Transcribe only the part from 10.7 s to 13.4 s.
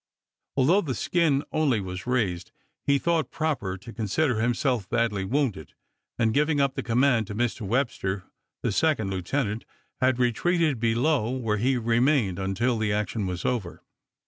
below, where he remained until the action